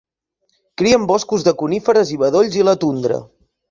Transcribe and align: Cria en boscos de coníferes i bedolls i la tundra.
Cria 0.81 0.97
en 1.01 1.05
boscos 1.13 1.47
de 1.51 1.55
coníferes 1.61 2.17
i 2.19 2.21
bedolls 2.27 2.61
i 2.63 2.69
la 2.71 2.79
tundra. 2.87 3.27